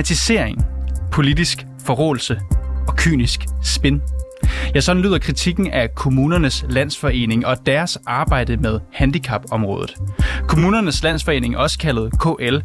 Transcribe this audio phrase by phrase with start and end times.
[0.00, 0.64] Stigmatisering,
[1.12, 2.40] politisk forrådelse
[2.88, 4.00] og kynisk spin.
[4.74, 9.94] Ja, sådan lyder kritikken af Kommunernes Landsforening og deres arbejde med handicapområdet.
[10.48, 12.56] Kommunernes Landsforening, også kaldet KL,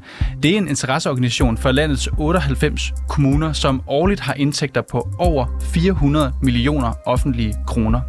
[0.44, 6.34] det er en interesseorganisation for landets 98 kommuner, som årligt har indtægter på over 400
[6.42, 8.02] millioner offentlige kroner.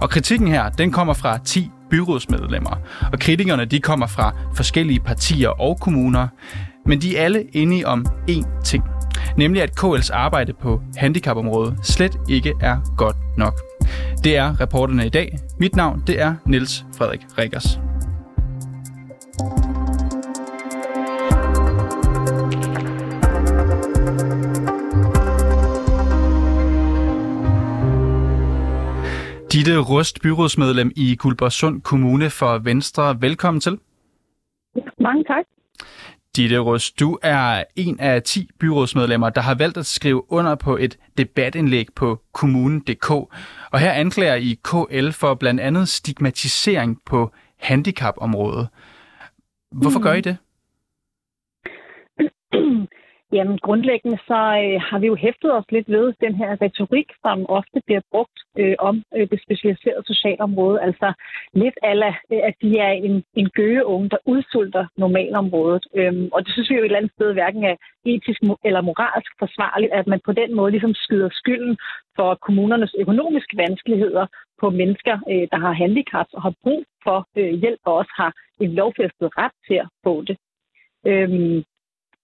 [0.00, 2.78] Og kritikken her, den kommer fra 10 byrådsmedlemmer,
[3.12, 6.28] og kritikerne de kommer fra forskellige partier og kommuner,
[6.86, 8.84] men de er alle enige om én ting–
[9.38, 13.54] nemlig at KL's arbejde på handicapområdet slet ikke er godt nok.
[14.24, 15.38] Det er reporterne i dag.
[15.58, 17.78] Mit navn det er Niels Frederik Rikkers.
[29.52, 33.16] Ditte Rust, byrådsmedlem i Guldborgsund Kommune for Venstre.
[33.20, 33.78] Velkommen til.
[35.00, 35.53] Mange tak.
[36.36, 40.76] Ditte Rust, du er en af 10 byrådsmedlemmer, der har valgt at skrive under på
[40.76, 43.10] et debatindlæg på kommunen.dk.
[43.70, 48.68] Og her anklager I KL for blandt andet stigmatisering på handicapområdet.
[49.72, 50.36] Hvorfor gør I det?
[53.36, 57.46] Jamen grundlæggende så øh, har vi jo hæftet os lidt ved den her retorik, som
[57.48, 60.82] ofte bliver brugt øh, om øh, det specialiserede socialområde.
[60.82, 61.12] Altså
[61.54, 65.84] lidt ala, øh, at de er en, en gøgeunge, der udsulter normalområdet.
[65.94, 69.32] Øhm, og det synes vi jo et eller andet sted hverken er etisk eller moralsk
[69.38, 71.76] forsvarligt, at man på den måde ligesom skyder skylden
[72.16, 74.26] for kommunernes økonomiske vanskeligheder
[74.60, 78.32] på mennesker, øh, der har handicap og har brug for øh, hjælp og også har
[78.60, 80.36] en lovfæstet ret til at få det.
[81.06, 81.64] Øhm,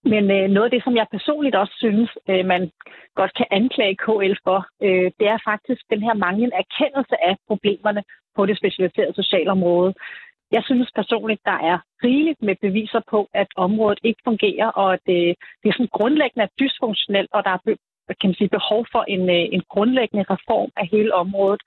[0.04, 2.70] men øh, noget af det, som jeg personligt også synes, øh, man
[3.14, 8.02] godt kan anklage KL for, øh, det er faktisk den her manglende erkendelse af problemerne
[8.36, 9.94] på det specialiserede socialområde.
[10.52, 15.00] Jeg synes personligt, der er rigeligt med beviser på, at området ikke fungerer, og at
[15.06, 17.74] det, det er sådan grundlæggende dysfunktionelt, og der er
[18.20, 21.62] kan man sige, behov for en, øh, en grundlæggende reform af hele området.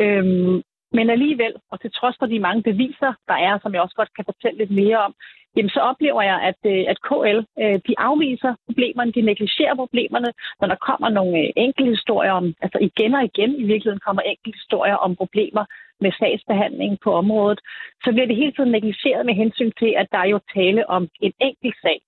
[0.00, 0.62] Øhm,
[0.96, 4.14] men alligevel, og til trods for de mange beviser, der er, som jeg også godt
[4.16, 5.14] kan fortælle lidt mere om,
[5.56, 10.30] jamen så oplever jeg, at, øh, at KL øh, de afviser problemerne, de negligerer problemerne,
[10.60, 14.22] når der kommer nogle øh, enkelte historier om, altså igen og igen i virkeligheden kommer
[14.22, 15.64] enkelte historier om problemer
[16.00, 17.60] med sagsbehandling på området,
[18.04, 21.08] så bliver det hele tiden negligeret med hensyn til, at der er jo tale om
[21.20, 21.98] en enkelt sag.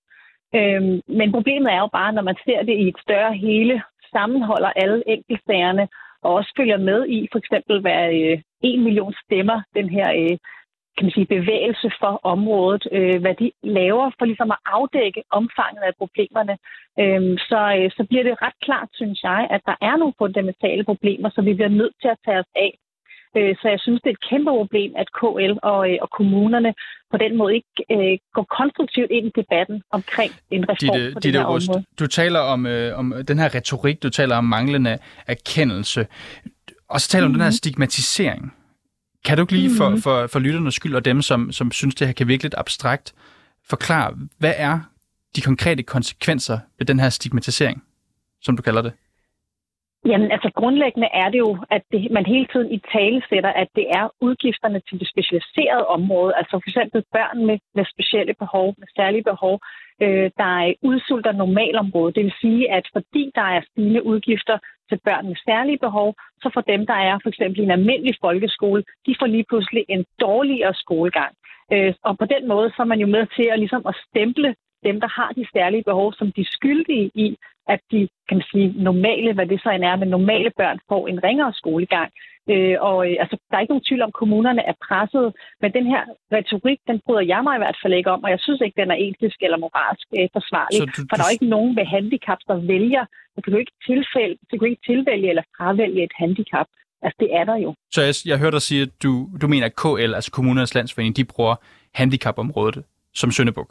[0.55, 3.81] Øhm, men problemet er jo bare, når man ser det i et større hele,
[4.13, 5.87] sammenholder alle enkeltsagerne,
[6.27, 10.37] og også følger med i for eksempel, hvad øh, en million stemmer den her øh,
[10.95, 15.83] kan man sige, bevægelse for området, øh, hvad de laver for ligesom at afdække omfanget
[15.89, 16.55] af problemerne,
[17.01, 20.83] øh, så, øh, så bliver det ret klart, synes jeg, at der er nogle fundamentale
[20.83, 22.71] problemer, som vi bliver nødt til at tage os af.
[23.37, 26.73] Øh, så jeg synes, det er et kæmpe problem, at KL og, øh, og kommunerne
[27.11, 31.19] på den måde ikke øh, går konstruktivt ind i debatten omkring en reform Ditte, på
[31.19, 31.85] det her Rust, område.
[31.99, 36.07] Du taler om, øh, om den her retorik, du taler om manglende erkendelse,
[36.89, 37.35] og så taler du mm-hmm.
[37.35, 37.61] om den her mhm.
[37.61, 38.53] stigmatisering.
[39.25, 40.01] Kan du ikke lige for, mm.
[40.01, 43.13] for, for lytternes skyld og dem, som, som synes, det her kan virke lidt abstrakt,
[43.69, 44.79] forklare, hvad er
[45.35, 47.83] de konkrete konsekvenser ved den her stigmatisering,
[48.41, 48.93] som du kalder det?
[50.09, 53.69] Jamen, altså grundlæggende er det jo, at det, man hele tiden i tale sætter, at
[53.75, 58.67] det er udgifterne til det specialiserede område, altså for eksempel børn med, med specielle behov,
[58.77, 59.59] med særlige behov,
[60.03, 62.15] øh, der udsulter normalområdet.
[62.15, 64.57] Det vil sige, at fordi der er stigende udgifter
[64.89, 66.09] til børn med særlige behov,
[66.41, 69.85] så for dem, der er for eksempel i en almindelig folkeskole, de får lige pludselig
[69.89, 71.33] en dårligere skolegang.
[71.73, 74.55] Øh, og på den måde så er man jo med til at, ligesom at stemple
[74.83, 77.37] dem, der har de særlige behov, som de skyldige i,
[77.73, 81.07] at de, kan man sige, normale, hvad det så end er, men normale børn får
[81.07, 82.11] en ringere skolegang.
[82.53, 85.27] Øh, og øh, altså, der er ikke nogen tvivl om, at kommunerne er presset,
[85.61, 86.03] men den her
[86.35, 88.91] retorik, den bryder jeg mig i hvert fald ikke om, og jeg synes ikke, den
[88.91, 92.39] er etisk eller moralsk øh, forsvarlig, du, for der er jo ikke nogen med handicap,
[92.49, 93.03] der vælger,
[93.35, 96.67] du kan jo ikke, tilfælde, du kan ikke tilvælge eller fravælge et handicap.
[97.05, 97.69] Altså, det er der jo.
[97.95, 99.11] Så jeg, jeg hørte dig sige, at du,
[99.41, 101.55] du mener, at KL, altså kommunernes landsforening, de bruger
[101.93, 103.69] handicapområdet som søndebuk?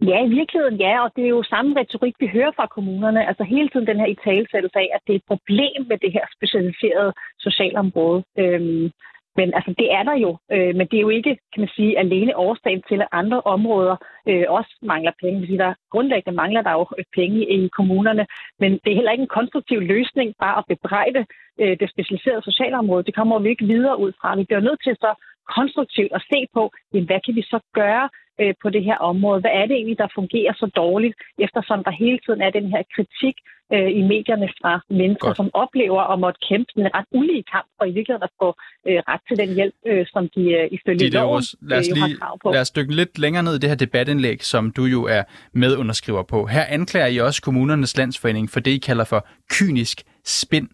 [0.00, 3.28] Ja, i virkeligheden ja, og det er jo samme retorik, vi hører fra kommunerne.
[3.28, 6.12] Altså hele tiden den her i talsættelse af, at det er et problem med det
[6.12, 8.24] her specialiserede socialområde.
[8.38, 8.90] Øhm,
[9.36, 10.30] men altså, det er der jo.
[10.52, 13.96] Øh, men det er jo ikke, kan man sige, alene årsagen til, at andre områder
[14.28, 15.40] øh, også mangler penge.
[15.40, 18.26] Vil sige, der grundlæggende mangler der jo øh, penge i kommunerne.
[18.58, 21.26] Men det er heller ikke en konstruktiv løsning bare at bebrejde
[21.60, 23.04] øh, det specialiserede socialområde.
[23.04, 24.36] Det kommer vi ikke videre ud fra.
[24.36, 25.10] Vi bliver nødt til så
[25.56, 26.62] konstruktivt at se på,
[26.92, 28.08] jamen, hvad kan vi så gøre
[28.40, 29.40] øh, på det her område?
[29.40, 32.82] Hvad er det egentlig, der fungerer så dårligt, eftersom der hele tiden er den her
[32.94, 33.36] kritik
[33.74, 35.36] øh, i medierne fra mennesker, Godt.
[35.36, 38.48] som oplever at måtte kæmpe en ret ulige kamp for i virkeligheden at få
[38.88, 41.88] øh, ret til den hjælp, øh, som de øh, ifølge de loven også, lad os
[41.88, 42.52] øh, lige, har krav på.
[42.52, 46.22] Lad os dykke lidt længere ned i det her debatindlæg, som du jo er medunderskriver
[46.22, 46.46] på.
[46.46, 50.68] Her anklager I også kommunernes landsforening for det, I kalder for kynisk spind.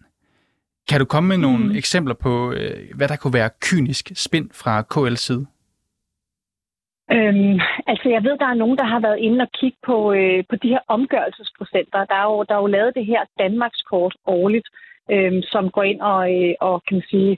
[0.89, 1.75] Kan du komme med nogle mm.
[1.75, 5.45] eksempler på, øh, hvad der kunne være kynisk spind fra KL's side?
[7.11, 10.43] Øhm, altså, jeg ved, der er nogen, der har været inde og kigge på, øh,
[10.49, 12.05] på de her omgørelsesprocenter.
[12.05, 14.67] Der er jo, der er jo lavet det her Danmarkskort årligt,
[15.11, 17.37] øh, som går ind og, øh, og kan man sige,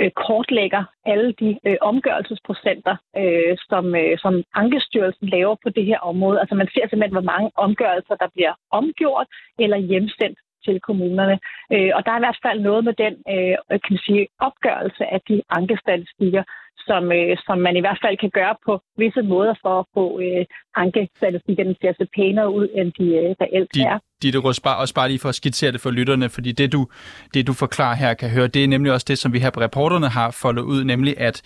[0.00, 5.98] øh, kortlægger alle de øh, omgørelsesprocenter, øh, som, øh, som Ankestyrelsen laver på det her
[5.98, 6.40] område.
[6.40, 9.26] Altså man ser simpelthen, hvor mange omgørelser, der bliver omgjort
[9.58, 11.38] eller hjemsendt til kommunerne.
[11.72, 15.04] Øh, og der er i hvert fald noget med den øh, kan man sige, opgørelse
[15.14, 16.42] af de ankestatistikker,
[16.88, 20.04] som, øh, som man i hvert fald kan gøre på visse måder for at få
[20.20, 20.44] øh,
[20.74, 23.98] ankestatistikkerne til at se pænere ud, end de øh, reelt de, er.
[24.24, 26.88] Ditte Røs, bare, også bare lige for at skitsere det for lytterne, fordi det du,
[27.34, 29.60] det du forklarer her kan høre, det er nemlig også det, som vi her på
[29.60, 31.42] reporterne har foldet ud, nemlig at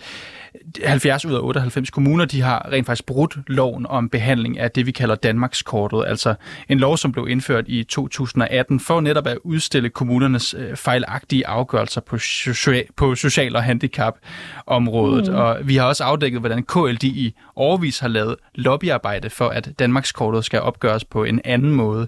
[0.85, 4.85] 70 ud af 98 kommuner, de har rent faktisk brudt loven om behandling af det,
[4.85, 6.35] vi kalder Danmarkskortet, altså
[6.69, 12.01] en lov, som blev indført i 2018 for netop at udstille kommunernes øh, fejlagtige afgørelser
[12.01, 15.27] på, social, på social- og handicapområdet.
[15.27, 15.35] Mm.
[15.35, 20.45] Og vi har også afdækket, hvordan KLD i overvis har lavet lobbyarbejde for, at Danmarkskortet
[20.45, 22.07] skal opgøres på en anden måde.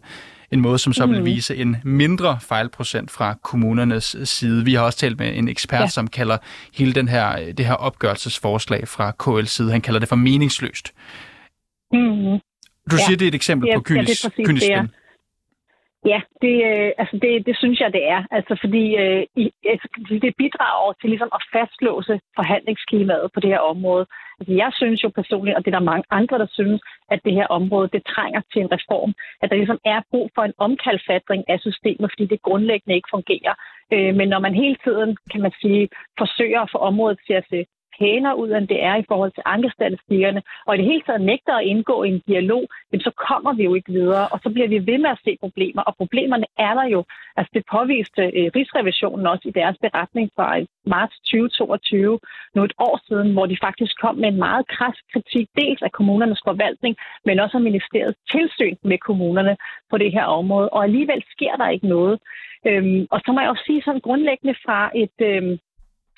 [0.52, 1.12] En måde, som så mm.
[1.12, 4.66] vil vise en mindre fejlprocent fra kommunernes side.
[4.66, 5.88] Vi har også talt med en ekspert, ja.
[5.88, 6.38] som kalder
[6.74, 10.94] hele den her, det her opgørelsesforslag fra KL's side, han kalder det for meningsløst.
[11.94, 12.40] Mm.
[12.92, 13.06] Du ja.
[13.06, 14.90] siger, det er et eksempel ja, på kynisk, ja, det kynisk spil.
[16.06, 18.22] Ja, det, øh, altså det, det synes jeg, det er.
[18.32, 19.88] Altså fordi øh, i, altså,
[20.22, 24.06] det bidrager til ligesom at fastlåse forhandlingsklimaet på det her område.
[24.40, 26.82] Altså, jeg synes jo personligt, og det er der mange andre, der synes,
[27.12, 29.14] at det her område, det trænger til en reform.
[29.42, 33.54] At der ligesom er brug for en omkalfatring af systemet, fordi det grundlæggende ikke fungerer.
[33.94, 37.46] Øh, men når man hele tiden, kan man sige, forsøger at få området til at
[37.50, 37.66] se
[38.02, 41.54] pænere ud, end det er i forhold til ankestatistikkerne, og i det hele taget nægter
[41.58, 44.70] at indgå i en dialog, jamen, så kommer vi jo ikke videre, og så bliver
[44.74, 47.02] vi ved med at se problemer, og problemerne er der jo.
[47.38, 52.20] Altså det påviste øh, Rigsrevisionen også i deres beretning fra øh, marts 2022,
[52.56, 55.92] nu et år siden, hvor de faktisk kom med en meget kras kritik, dels af
[55.92, 56.96] kommunernes forvaltning,
[57.26, 59.56] men også af ministeriets tilsyn med kommunerne
[59.92, 62.20] på det her område, og alligevel sker der ikke noget.
[62.70, 65.58] Øhm, og så må jeg også sige sådan grundlæggende fra et, øhm,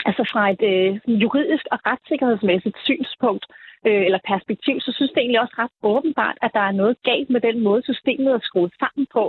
[0.06, 3.46] altså fra et øh, juridisk og retssikkerhedsmæssigt synspunkt
[3.88, 7.30] øh, eller perspektiv, så synes det egentlig også ret åbenbart, at der er noget galt
[7.30, 9.24] med den måde, systemet er skruet sammen på.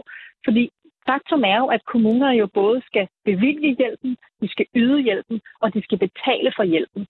[0.45, 0.71] Fordi
[1.09, 5.75] faktum er jo, at kommuner jo både skal bevilge hjælpen, de skal yde hjælpen, og
[5.75, 7.07] de skal betale for hjælpen.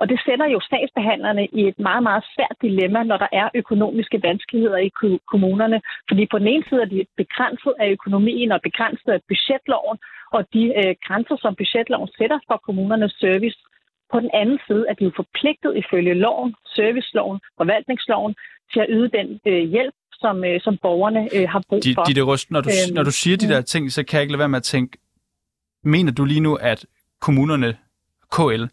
[0.00, 4.22] Og det sætter jo sagsbehandlerne i et meget, meget svært dilemma, når der er økonomiske
[4.22, 4.90] vanskeligheder i
[5.32, 5.80] kommunerne.
[6.08, 9.98] Fordi på den ene side er de begrænset af økonomien og begrænset af budgetloven,
[10.32, 13.58] og de øh, grænser, som budgetloven sætter for kommunernes service.
[14.12, 18.34] På den anden side er de jo forpligtet ifølge loven, serviceloven, forvaltningsloven,
[18.72, 22.04] til at yde den øh, hjælp, som, øh, som borgerne øh, har brug for.
[22.04, 24.22] De, de røst, når, du, øhm, når du siger de der ting, så kan jeg
[24.22, 24.98] ikke lade være med at tænke,
[25.84, 26.86] mener du lige nu, at
[27.20, 27.76] kommunerne,
[28.32, 28.64] KL,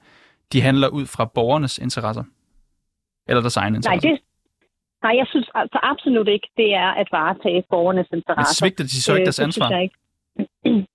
[0.54, 2.24] de handler ud fra borgernes interesser?
[3.28, 4.10] Eller deres egne interesser?
[4.10, 4.24] Nej, det,
[5.04, 8.52] nej, jeg synes altså absolut ikke, det er at varetage borgernes interesser.
[8.52, 9.70] Men svigter de så ikke deres øh, ansvar?
[9.70, 9.96] Jeg ikke.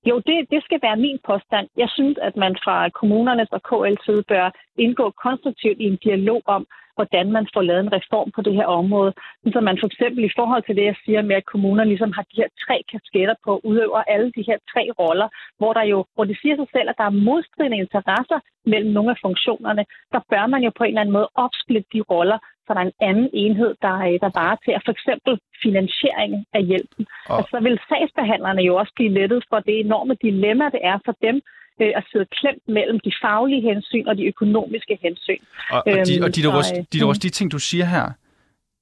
[0.08, 1.66] Jo, det, det skal være min påstand.
[1.76, 6.42] Jeg synes, at man fra kommunernes og KL's side bør indgå konstruktivt i en dialog
[6.46, 6.66] om,
[6.96, 9.12] hvordan man får lavet en reform på det her område.
[9.54, 12.24] Så man for eksempel i forhold til det, jeg siger med, at kommunerne ligesom har
[12.30, 15.28] de her tre kasketter på, udøver alle de her tre roller,
[15.58, 18.38] hvor der jo, hvor det siger sig selv, at der er modstridende interesser
[18.72, 22.00] mellem nogle af funktionerne, der bør man jo på en eller anden måde opsplitte de
[22.12, 23.94] roller, så der er en anden enhed, der,
[24.24, 25.32] der bare til for eksempel
[25.64, 27.06] finansiering af hjælpen.
[27.30, 27.36] Og...
[27.36, 31.14] Altså, så vil sagsbehandlerne jo også blive lettet for det enorme dilemma, det er for
[31.26, 31.36] dem,
[31.82, 35.42] øh, at sidde klemt mellem de faglige hensyn og de økonomiske hensyn.
[35.70, 38.06] Og, og, de, og de, der også, de, der også de ting, du siger her,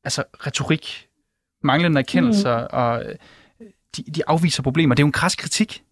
[0.04, 1.06] altså retorik,
[1.62, 2.78] manglende erkendelser, mm.
[2.80, 3.14] og øh,
[3.96, 4.94] de, de afviser problemer.
[4.94, 5.82] Det er jo en kras kritik.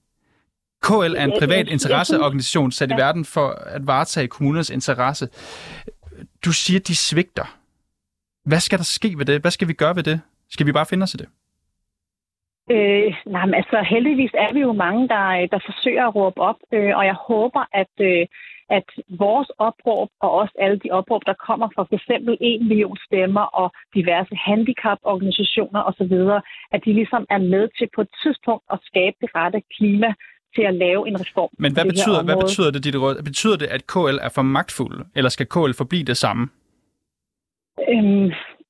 [0.82, 5.28] KL er en privat interesseorganisation sat i verden for at varetage kommunernes interesse.
[6.44, 7.58] Du siger, de svigter.
[8.44, 9.40] Hvad skal der ske ved det?
[9.40, 10.20] Hvad skal vi gøre ved det?
[10.50, 11.28] Skal vi bare finde os i det?
[12.70, 16.60] Øh, nej, men altså heldigvis er vi jo mange, der, der forsøger at råbe op,
[16.72, 18.26] øh, og jeg håber, at, øh,
[18.78, 22.08] at vores opråb og også alle de opråb, der kommer fra f.eks.
[22.40, 26.14] en million stemmer og diverse handicaporganisationer osv.,
[26.74, 30.10] at de ligesom er med til på et tidspunkt at skabe det rette klima
[30.54, 31.50] til at lave en reform.
[31.58, 33.22] Men hvad, betyder, hvad betyder det, dit råd?
[33.22, 36.48] Betyder det, at KL er for magtfuld, eller skal KL forblive det samme?
[37.88, 38.28] Øhm,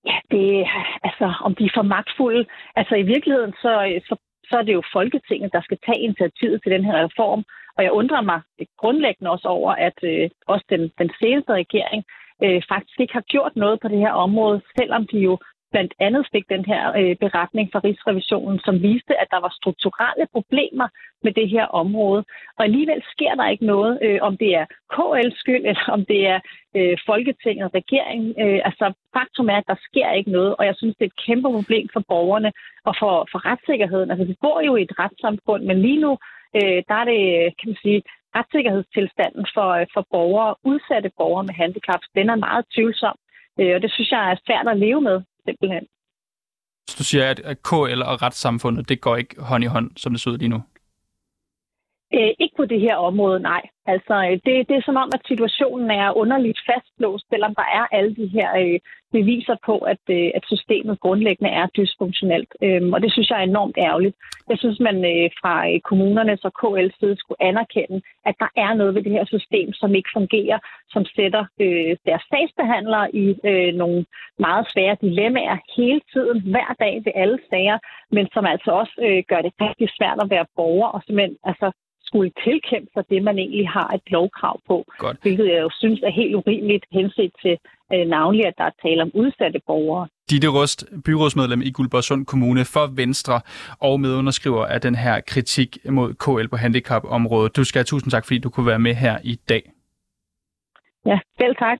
[0.08, 0.66] ja, det,
[1.02, 2.46] altså, om de er for magtfulde.
[2.76, 4.16] Altså, i virkeligheden, så, så,
[4.48, 7.44] så er det jo Folketinget, der skal tage initiativet til den her reform.
[7.76, 8.40] Og jeg undrer mig
[8.78, 12.04] grundlæggende også over, at øh, også den, den seneste regering
[12.44, 15.38] øh, faktisk ikke har gjort noget på det her område, selvom de jo
[15.74, 20.26] blandt andet fik den her øh, beretning fra Rigsrevisionen, som viste, at der var strukturelle
[20.36, 20.88] problemer
[21.24, 22.24] med det her område.
[22.56, 26.20] Og alligevel sker der ikke noget, øh, om det er KL's skyld, eller om det
[26.34, 26.38] er
[26.76, 28.30] øh, Folketinget og regeringen.
[28.42, 31.24] Øh, altså faktum er, at der sker ikke noget, og jeg synes, det er et
[31.26, 32.50] kæmpe problem for borgerne
[32.88, 34.10] og for, for retssikkerheden.
[34.10, 36.12] Altså vi bor jo i et retssamfund, men lige nu,
[36.58, 37.20] øh, der er det,
[37.58, 38.02] kan man sige,
[38.36, 43.16] retssikkerhedstilstanden for, øh, for borgere, udsatte borgere med handicap, den er meget tvivlsom.
[43.60, 45.86] Øh, og det synes jeg er svært at leve med simpelthen.
[46.88, 50.20] Så du siger, at KL og retssamfundet, det går ikke hånd i hånd, som det
[50.20, 50.62] ser ud lige nu?
[52.14, 53.62] Øh, ikke på det her område, nej.
[53.86, 57.84] Altså, øh, det, det er som om, at situationen er underligt fastlåst, selvom der er
[57.96, 58.80] alle de her øh,
[59.16, 62.50] beviser på, at, øh, at systemet grundlæggende er dysfunktionelt.
[62.66, 64.16] Øhm, og det synes jeg er enormt ærgerligt.
[64.50, 67.98] Jeg synes, man øh, fra øh, kommunernes og KL's side skulle anerkende,
[68.28, 70.58] at der er noget ved det her system, som ikke fungerer,
[70.94, 74.00] som sætter øh, deres sagsbehandlere i øh, nogle
[74.46, 77.78] meget svære dilemmaer hele tiden, hver dag ved alle sager,
[78.16, 81.68] men som altså også øh, gør det rigtig svært at være borger og simpelthen altså,
[82.14, 84.76] skulle tilkæmpe sig det, man egentlig har et lovkrav på.
[84.98, 85.16] Godt.
[85.22, 87.54] Hvilket jeg jo synes er helt urimeligt henset til
[87.92, 90.08] øh, navnlig, at der er tale om udsatte borgere.
[90.30, 93.40] Ditte Rust, byrådsmedlem i Guldborgsund Kommune for Venstre
[93.80, 97.56] og medunderskriver af den her kritik mod KL på handicapområdet.
[97.56, 99.62] Du skal have tusind tak, fordi du kunne være med her i dag.
[101.06, 101.78] Ja, selv tak.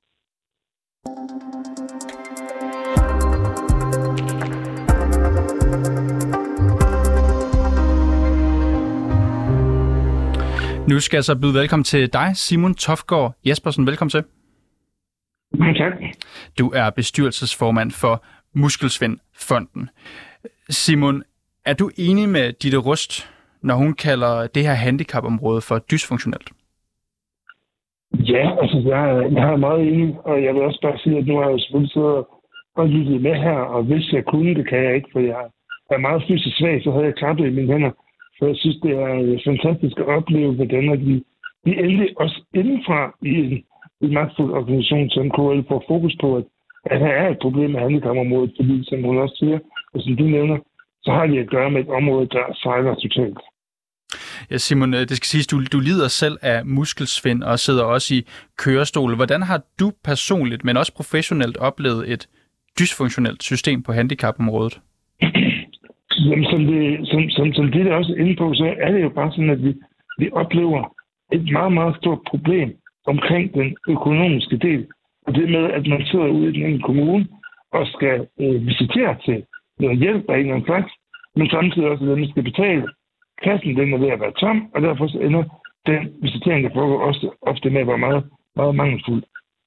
[10.89, 13.87] Nu skal jeg så byde velkommen til dig, Simon Tofgaard Jespersen.
[13.87, 14.25] Velkommen til.
[15.55, 15.93] Mange tak.
[16.59, 18.25] Du er bestyrelsesformand for
[18.55, 19.91] Muskelsvindfonden.
[20.69, 21.23] Simon,
[21.65, 23.31] er du enig med Ditte Rust,
[23.63, 26.51] når hun kalder det her handicapområde for dysfunktionelt?
[28.13, 31.37] Ja, altså jeg, jeg er meget enig, og jeg vil også bare sige, at nu
[31.37, 32.25] har jeg selvfølgelig siddet
[32.77, 35.45] og lyttet med her, og hvis jeg kunne, det kan jeg ikke, for jeg
[35.91, 37.91] er meget fysisk svag, så havde jeg klappet i mine hænder.
[38.39, 41.15] For jeg synes, det er øh, fantastisk at opleve, hvordan at vi,
[41.65, 43.65] vi endelig også indenfra i en,
[44.05, 46.45] en magtfuld organisation som KL får fokus på, at,
[46.93, 49.59] at her er et problem med handicapområdet, fordi som hun også siger,
[49.95, 50.59] og som du nævner,
[51.05, 53.39] så har vi at gøre med et område, der sejler totalt.
[54.51, 58.15] Ja, Simon, øh, det skal siges, du, du lider selv af muskelsvind og sidder også
[58.15, 58.27] i
[58.59, 59.17] kørestol.
[59.17, 62.29] Hvordan har du personligt, men også professionelt, oplevet et
[62.79, 64.81] dysfunktionelt system på handicapområdet?
[66.25, 69.09] Jamen, som det, som, som, som det er også inde på, så er det jo
[69.09, 69.75] bare sådan, at vi,
[70.19, 70.95] vi oplever
[71.33, 72.77] et meget, meget stort problem
[73.07, 74.87] omkring den økonomiske del.
[75.27, 77.27] Og det med, at man sidder ude i den kommune
[77.73, 79.45] og skal øh, visitere til
[79.81, 80.93] noget hjælp af en eller anden slags,
[81.37, 82.85] men samtidig også, at man skal betale.
[83.43, 85.45] Kassen den er ved at være tom, og derfor så ender
[85.87, 88.25] den visitering, der foregår også ofte med at være meget,
[88.57, 89.23] meget mangelfuld.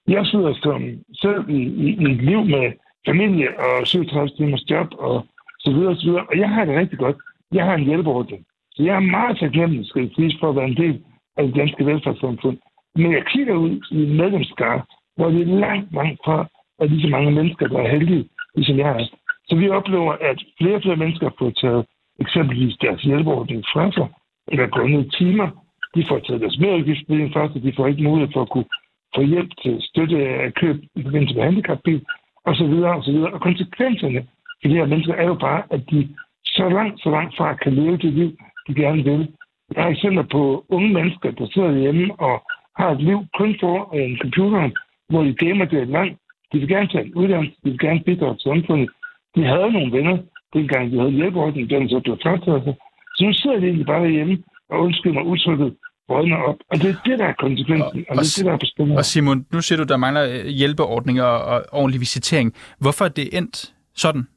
[0.07, 0.81] Jeg sidder som
[1.13, 2.71] selv i, i, i et liv med
[3.05, 5.25] familie og 37 timers job og
[5.59, 6.25] så videre, så videre.
[6.29, 7.17] Og jeg har det rigtig godt.
[7.51, 8.45] Jeg har en hjælpeordning.
[8.71, 11.03] Så jeg er meget taknemmelig, skal jeg sige, for at være en del
[11.37, 12.57] af det danske velfærdssamfund.
[12.95, 14.81] Men jeg kigger ud i en medlemskare,
[15.15, 16.47] hvor det er langt, langt fra,
[16.79, 19.05] at lige så mange mennesker, der er heldige, ligesom jeg er.
[19.47, 21.85] Så vi oplever, at flere og flere mennesker får taget
[22.19, 24.07] eksempelvis deres hjælpeordning fra sig,
[24.47, 25.49] eller grundet timer.
[25.95, 28.69] De får taget deres merudgiftsbevilling fra sig, de får ikke mulighed for at kunne
[29.15, 32.05] få hjælp til støtte af køb i forbindelse med handicapbil,
[32.45, 33.33] og så videre, og så videre.
[33.33, 34.27] Og konsekvenserne
[34.63, 36.09] de her mennesker er jo bare, at de
[36.45, 38.31] så langt, så langt fra kan leve det liv,
[38.67, 39.27] de gerne vil.
[39.75, 42.35] Jeg har eksempler på unge mennesker, der sidder hjemme og
[42.79, 44.69] har et liv kun for en computer,
[45.09, 46.11] hvor de gamer det et land.
[46.51, 48.89] De vil gerne tage en uddannelse, de vil gerne bidrage til samfundet.
[49.35, 50.17] De havde nogle venner,
[50.53, 52.75] dengang de havde hjælpeordning, den så blev frataget sig.
[53.15, 55.75] Så nu sidder de egentlig bare derhjemme og undskylder mig udtrykket
[56.09, 56.55] rådner op.
[56.71, 58.57] Og det er det, der er konsekvensen, og, og, og det er det, der er
[58.57, 58.97] på spil.
[58.97, 62.53] Og Simon, nu siger du, der mangler øh, hjælpeordninger og ordentlig visitering.
[62.79, 64.27] Hvorfor er det endt sådan?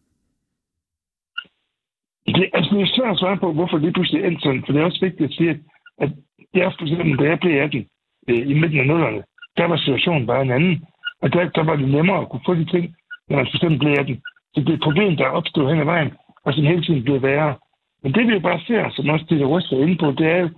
[2.35, 4.81] Det, altså, det er svært at svare på, hvorfor det pludselig endte sådan, for det
[4.81, 5.51] er også vigtigt at sige,
[5.99, 6.11] at
[6.55, 7.87] jeg for eksempel, da jeg blev 18
[8.29, 9.23] øh, i midten af nullerne,
[9.57, 10.85] der var situationen bare en anden.
[11.23, 12.95] Og der, der var det nemmere at kunne få de ting,
[13.29, 14.23] når man for eksempel blev 18.
[14.55, 16.13] Så det er et problem, der er opstået hen ad vejen,
[16.45, 17.55] og som hele tiden bliver værre.
[18.03, 20.37] Men det vi jo bare ser, som også det, der ryster inde på, det er
[20.37, 20.49] jo,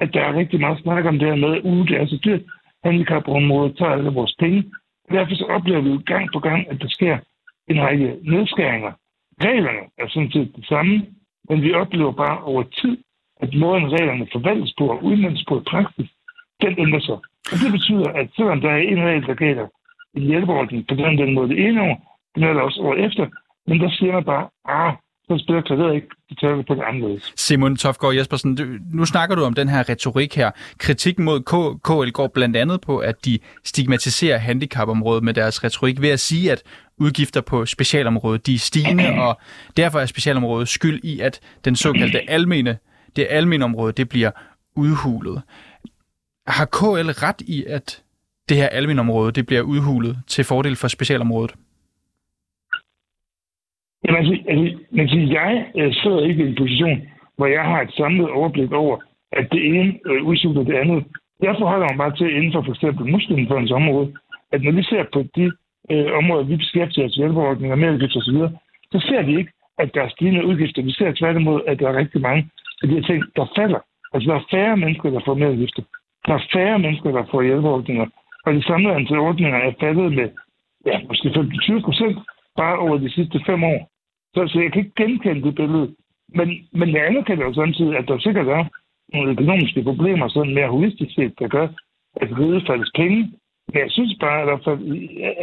[0.00, 2.18] at der er rigtig meget snak om det her med, at uh, det er så
[2.24, 2.40] dyrt.
[2.84, 4.64] Handicapområdet tager alle vores penge.
[5.10, 7.18] Derfor så oplever vi jo gang på gang, at der sker
[7.68, 8.92] en række nedskæringer.
[9.44, 11.06] Reglerne er sådan set det samme,
[11.48, 12.98] men vi oplever bare over tid,
[13.40, 16.10] at måden reglerne forvaltes på og udmændes på i praksis,
[16.62, 17.18] den ændrer sig.
[17.52, 19.66] Og det betyder, at selvom der er en regel, der gælder
[20.16, 21.96] en hjælpeordning på den, den måde det ene år,
[22.34, 23.26] den er der også år efter,
[23.66, 24.94] men der siger man bare, ah,
[25.38, 27.32] så spiller klaveret ikke, de tager på det anderledes.
[27.36, 30.50] Simon Tofgaard Jespersen, du, nu snakker du om den her retorik her.
[30.78, 36.02] Kritikken mod K, KL går blandt andet på, at de stigmatiserer handicapområdet med deres retorik
[36.02, 36.62] ved at sige, at
[36.98, 39.40] udgifter på specialområdet de er stigende, og
[39.76, 42.78] derfor er specialområdet skyld i, at den såkaldte almene,
[43.16, 44.30] det almene område, det bliver
[44.76, 45.42] udhulet.
[46.46, 48.02] Har KL ret i, at
[48.48, 51.54] det her almene område, det bliver udhulet til fordel for specialområdet?
[54.04, 54.66] Jamen, altså, altså,
[54.98, 56.98] altså jeg øh, sidder ikke i en position,
[57.36, 58.96] hvor jeg har et samlet overblik over,
[59.32, 61.04] at det ene øh, udsuger det andet.
[61.42, 64.12] Jeg forholder mig bare til inden for for eksempel muskelindførens område,
[64.52, 65.52] at når vi ser på de
[65.90, 68.38] øh, områder, vi beskæftiger os hjælpeordninger, merudgifter osv.,
[68.92, 70.82] så ser vi ikke, at der er stigende udgifter.
[70.82, 72.50] Vi ser tværtimod, at der er rigtig mange
[72.82, 73.80] af de her ting, der falder.
[74.12, 75.82] Altså, der er færre mennesker, der får merudgifter.
[76.26, 78.06] Der er færre mennesker, der får hjælpeordninger.
[78.44, 80.28] Og det samlede antal ordninger er faldet med,
[80.86, 82.18] ja, måske 25 procent
[82.56, 83.91] bare over de sidste fem år.
[84.34, 85.94] Så, så jeg kan ikke genkende det billede.
[86.28, 88.64] Men, men jeg anerkender jo samtidig, at der sikkert er
[89.12, 91.68] nogle økonomiske problemer, sådan mere holistisk set, der gør,
[92.16, 93.18] at riget faldes penge.
[93.68, 94.60] Men jeg synes bare, at,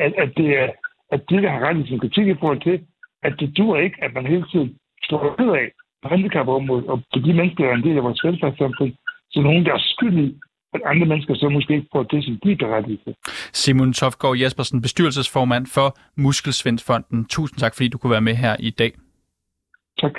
[0.06, 0.70] at, at det er
[1.12, 2.86] at de, der har ret i sin kritik i forhold til,
[3.24, 7.20] at det dur ikke, at man hele tiden står ud af på handicapområdet, og på
[7.20, 8.94] de mennesker, der er en del af vores velfærdssamfund,
[9.32, 10.40] så nogen, der er skyldige
[10.74, 13.16] at andre mennesker så måske ikke får det, som de er berettiget til.
[13.54, 17.26] Simon Tofgaard Jespersen, bestyrelsesformand for Muskelsvindfonden.
[17.26, 18.92] Tusind tak, fordi du kunne være med her i dag.
[20.02, 20.12] Tak.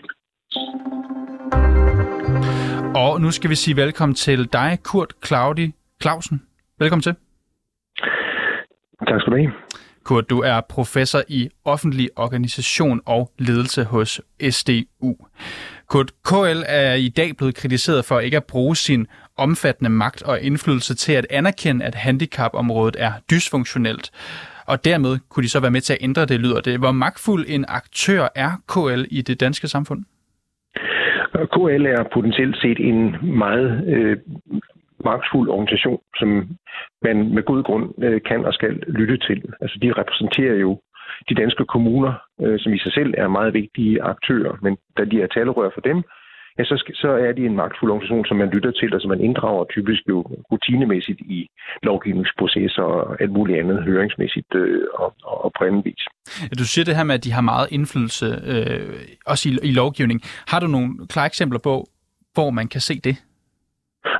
[2.95, 6.43] Og nu skal vi sige velkommen til dig, Kurt Claudi Clausen.
[6.79, 7.15] Velkommen til.
[9.09, 9.53] Tak skal du have.
[10.05, 15.17] Kurt, du er professor i offentlig organisation og ledelse hos SDU.
[15.89, 19.07] Kurt, KL er i dag blevet kritiseret for ikke at bruge sin
[19.41, 24.11] omfattende magt og indflydelse til at anerkende, at handicapområdet er dysfunktionelt.
[24.67, 26.79] Og dermed kunne de så være med til at ændre det, lyder det.
[26.79, 30.01] Hvor magtfuld en aktør er KL i det danske samfund?
[31.55, 34.17] KL er potentielt set en meget øh,
[35.05, 36.29] magtfuld organisation, som
[37.03, 39.43] man med god grund øh, kan og skal lytte til.
[39.61, 40.81] Altså de repræsenterer jo
[41.29, 45.23] de danske kommuner, øh, som i sig selv er meget vigtige aktører, men da de
[45.23, 46.03] er talerør for dem,
[46.61, 49.09] ja, så, skal, så er de en magtfuld organisation, som man lytter til, og som
[49.09, 50.19] man inddrager typisk jo
[50.53, 51.49] rutinemæssigt i
[51.83, 56.05] lovgivningsprocesser og alt muligt andet høringsmæssigt øh, og, og på anden vis.
[56.43, 58.95] Ja, du siger det her med, at de har meget indflydelse, øh,
[59.27, 60.21] også i, i lovgivning.
[60.51, 61.75] Har du nogle klare eksempler på,
[62.35, 63.17] hvor man kan se det?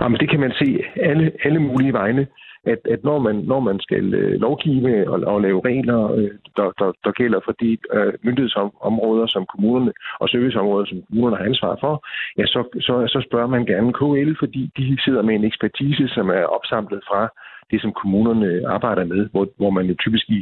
[0.01, 0.69] Jamen, det kan man se
[1.11, 2.27] alle, alle mulige vegne
[2.65, 6.69] at, at når, man, når man skal øh, lovgive og, og lave regler, øh, der,
[6.79, 11.77] der, der gælder for de øh, myndighedsområder, som kommunerne og serviceområder, som kommunerne har ansvar
[11.81, 12.05] for,
[12.39, 16.29] ja, så, så, så spørger man gerne KL, fordi de sidder med en ekspertise, som
[16.29, 17.29] er opsamlet fra
[17.71, 20.41] det, som kommunerne arbejder med, hvor, hvor man jo typisk i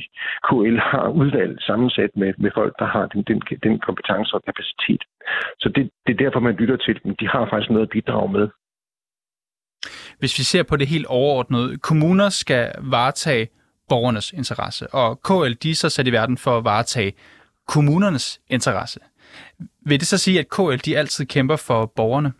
[0.48, 5.02] KL har udvalgt sammensat med, med folk, der har den, den, den kompetence og kapacitet.
[5.62, 7.16] Så det, det er derfor, man lytter til dem.
[7.20, 8.48] De har faktisk noget at bidrage med.
[10.18, 13.48] Hvis vi ser på det helt overordnede, kommuner skal varetage
[13.88, 17.12] borgernes interesse, og KL de er så sat i verden for at varetage
[17.68, 19.00] kommunernes interesse.
[19.86, 22.32] Vil det så sige, at KL de altid kæmper for borgerne?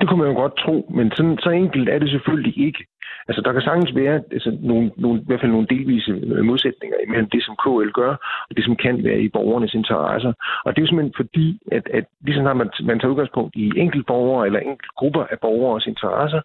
[0.00, 2.86] Det kunne man jo godt tro, men sådan, så enkelt er det selvfølgelig ikke.
[3.28, 6.96] Altså, der kan sagtens være altså, nogle, nogle, i hvert fald nogle delvise øh, modsætninger
[7.06, 8.12] imellem det, som KL gør,
[8.48, 10.32] og det, som kan være i borgernes interesser.
[10.64, 13.72] Og det er jo simpelthen fordi, at, at ligesom når man, man tager udgangspunkt i
[13.76, 16.40] enkelt borgere eller enkelt grupper af borgeres interesser,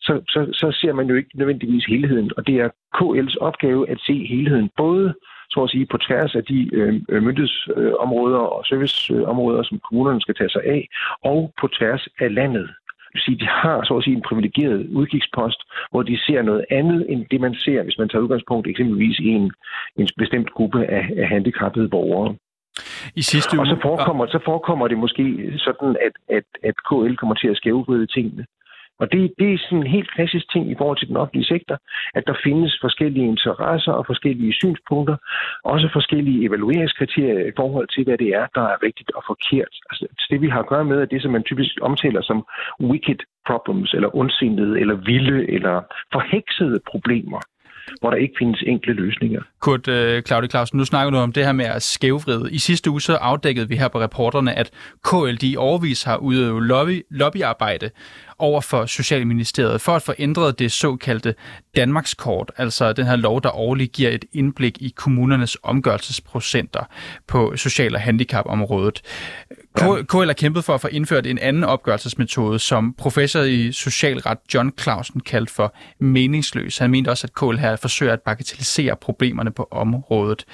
[0.00, 2.30] så, så, så ser man jo ikke nødvendigvis helheden.
[2.36, 2.68] Og det er
[2.98, 5.14] KL's opgave at se helheden, både
[5.50, 10.34] så at sige, på tværs af de øh, øh myndighedsområder og serviceområder, som kommunerne skal
[10.34, 10.88] tage sig af,
[11.24, 12.70] og på tværs af landet
[13.14, 17.06] vil sige, de har så at sige en privilegeret udkigspost, hvor de ser noget andet
[17.12, 19.52] end det, man ser, hvis man tager udgangspunkt eksempelvis i en,
[19.96, 22.34] en bestemt gruppe af, af handicappede borgere.
[23.14, 23.62] I sidste uge...
[23.62, 25.24] Og så forekommer, så forekommer det måske
[25.56, 28.44] sådan, at, at, at KL kommer til at skævvride tingene.
[29.00, 31.76] Og det, det er sådan en helt klassisk ting i forhold til den offentlige sektor,
[32.14, 35.16] at der findes forskellige interesser og forskellige synspunkter,
[35.64, 39.74] også forskellige evalueringskriterier i forhold til, hvad det er, der er rigtigt og forkert.
[39.90, 42.46] Altså, det vi har at gøre med, er det, som man typisk omtaler som
[42.80, 45.74] wicked problems, eller ondsindede, eller vilde, eller
[46.12, 47.40] forheksede problemer
[48.00, 49.42] hvor der ikke findes enkle løsninger.
[49.60, 52.52] Kurt uh, Claudia Clausen, nu snakker du om det her med at skævvride.
[52.52, 54.70] I sidste uge så afdækkede vi her på reporterne, at
[55.04, 57.90] KLD overvis har udøvet lobby, lobbyarbejde
[58.38, 61.34] over for Socialministeriet for at få ændret det såkaldte
[61.76, 66.84] Danmarkskort, altså den her lov, der årligt giver et indblik i kommunernes omgørelsesprocenter
[67.26, 69.02] på social- og handicapområdet.
[70.08, 74.72] KL har kæmpet for at få indført en anden opgørelsesmetode, som professor i socialret John
[74.80, 76.78] Clausen kaldte for meningsløs.
[76.78, 80.44] Han mente også, at KL her forsøger at bagatellisere problemerne på området.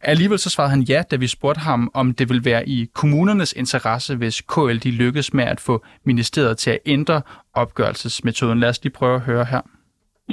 [0.00, 3.52] Alligevel så svarede han ja, da vi spurgte ham, om det vil være i kommunernes
[3.52, 7.07] interesse, hvis KL de lykkes med at få ministeriet til at ændre
[7.54, 8.60] opgørelsesmetoden.
[8.60, 9.60] Lad os lige prøve at høre her.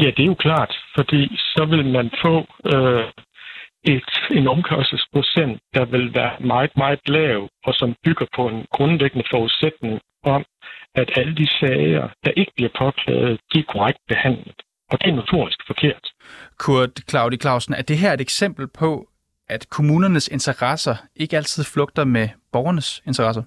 [0.04, 2.36] Ja, det er jo klart, fordi så vil man få
[2.74, 3.06] øh,
[3.84, 9.26] et, en omkørselsprocent, der vil være meget, meget lav, og som bygger på en grundlæggende
[9.32, 10.46] forudsætning om,
[10.96, 14.56] at alle de sager, der ikke bliver påklaget, de er korrekt behandlet.
[14.92, 16.06] Og det er notorisk forkert.
[16.60, 19.08] Kurt Claudi Clausen, er det her et eksempel på,
[19.50, 23.44] at kommunernes interesser ikke altid flugter med borgernes interesser?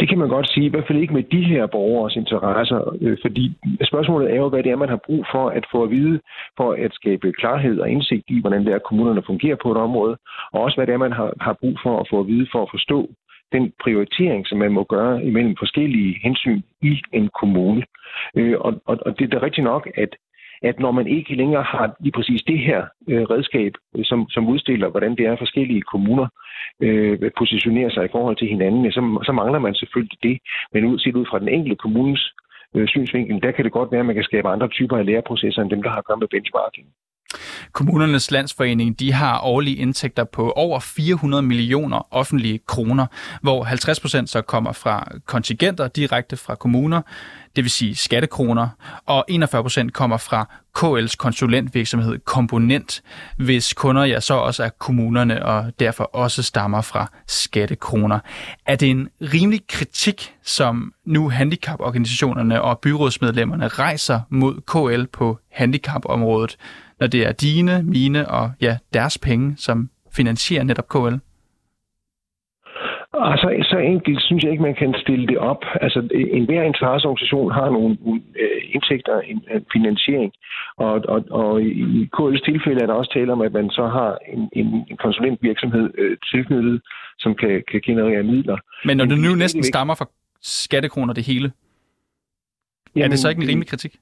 [0.00, 3.16] Det kan man godt sige, i hvert fald ikke med de her borgers interesser, øh,
[3.22, 3.44] fordi
[3.84, 6.20] spørgsmålet er jo, hvad det er, man har brug for at få at vide,
[6.56, 10.16] for at skabe klarhed og indsigt i, hvordan det er, kommunerne fungerer på et område,
[10.52, 12.62] og også hvad det er, man har, har brug for at få at vide for
[12.62, 13.08] at forstå
[13.52, 17.82] den prioritering, som man må gøre imellem forskellige hensyn i en kommune.
[18.36, 20.16] Øh, og, og, og det er da rigtigt nok, at
[20.62, 24.48] at når man ikke længere har lige præcis det her øh, redskab, øh, som, som
[24.48, 26.26] udstiller, hvordan det er forskellige kommuner
[26.80, 30.38] øh, positionerer sig i forhold til hinanden, så, så mangler man selvfølgelig det.
[30.72, 32.34] Men ud, set ud fra den enkelte kommunes
[32.74, 35.62] øh, synsvinkel, der kan det godt være, at man kan skabe andre typer af læreprocesser,
[35.62, 36.86] end dem, der har at gøre med benchmarking.
[37.72, 43.06] Kommunernes Landsforening de har årlige indtægter på over 400 millioner offentlige kroner,
[43.42, 47.02] hvor 50 procent så kommer fra kontingenter direkte fra kommuner,
[47.56, 48.68] det vil sige skattekroner,
[49.06, 50.48] og 41 procent kommer fra
[50.78, 53.02] KL's konsulentvirksomhed Komponent,
[53.38, 58.18] hvis kunder ja så også er kommunerne og derfor også stammer fra skattekroner.
[58.66, 66.56] Er det en rimelig kritik, som nu handicaporganisationerne og byrådsmedlemmerne rejser mod KL på handicapområdet,
[67.00, 71.16] når det er dine, mine og ja, deres penge, som finansierer netop KL?
[73.20, 75.62] Altså, så enkelt synes jeg ikke, man kan stille det op.
[75.80, 77.98] Altså, en hver interesseorganisation har nogle
[78.42, 80.32] øh, indtægter, en, en finansiering,
[80.76, 84.18] og, og, og i KL's tilfælde er der også tale om, at man så har
[84.32, 86.82] en, en, en konsulentvirksomhed øh, tilknyttet,
[87.18, 88.56] som kan, kan generere midler.
[88.84, 90.06] Men når det nu næsten stammer fra
[90.42, 91.52] skattekroner det hele,
[92.96, 93.96] Jamen, er det så ikke en rimelig kritik?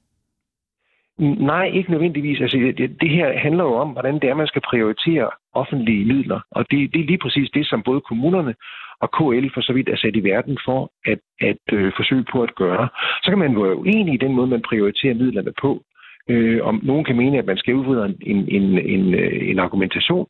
[1.19, 2.41] Nej, ikke nødvendigvis.
[2.41, 6.39] Altså, det, det her handler jo om, hvordan det er, man skal prioritere offentlige midler.
[6.51, 8.55] Og det, det er lige præcis det, som både kommunerne
[9.01, 12.43] og KL for så vidt er sat i verden for at, at øh, forsøge på
[12.43, 12.87] at gøre.
[13.23, 15.83] Så kan man være uenig i den måde, man prioriterer midlerne på.
[16.29, 20.27] Øh, om nogen kan mene, at man skal udføre en, en, en, øh, en argumentation,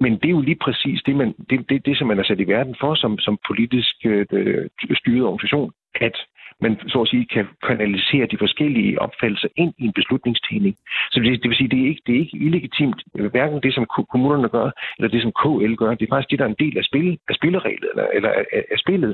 [0.00, 2.40] men det er jo lige præcis det, man, det, det, det som man er sat
[2.40, 6.16] i verden for som, som politisk øh, øh styret organisation, at
[6.64, 10.74] man så at sige kan kanalisere de forskellige opfattelser ind i en beslutningstagning.
[11.12, 13.72] Så det, det vil sige, det er ikke, det er ikke illegitimt, øh, hverken det,
[13.74, 15.90] som kommunerne gør, eller det, som KL gør.
[15.98, 18.62] Det er faktisk det, der er en del af, spil, af spillereglet, eller, eller af,
[18.74, 19.12] af spillet,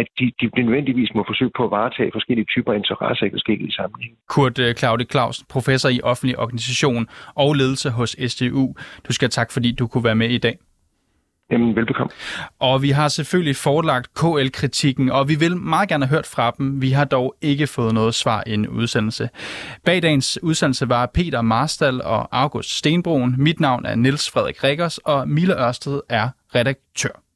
[0.00, 4.16] at de, de nødvendigvis må forsøge på at varetage forskellige typer interesser i forskellige sammenhænge.
[4.34, 7.02] Kurt øh, Claudi Claus, professor i offentlig organisation
[7.42, 8.64] og ledelse hos SDU.
[9.06, 10.56] Du skal tak, fordi du kunne være med i dag.
[11.50, 12.10] Jamen, velbekomme.
[12.58, 16.82] Og vi har selvfølgelig forelagt KL-kritikken, og vi vil meget gerne have hørt fra dem.
[16.82, 19.28] Vi har dog ikke fået noget svar i en udsendelse.
[19.84, 23.34] Bag dagens udsendelse var Peter Marstal og August Stenbroen.
[23.38, 27.29] Mit navn er Niels Frederik Rikkers, og Mille Ørsted er redaktør.